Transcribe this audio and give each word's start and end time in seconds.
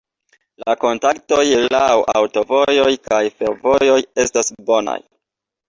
La 0.61 0.73
kontaktoj 0.83 1.43
laŭ 1.75 1.83
aŭtovojoj 2.15 2.89
kaj 3.11 3.21
fervojoj 3.37 4.01
estas 4.27 4.53
bonaj. 4.73 5.01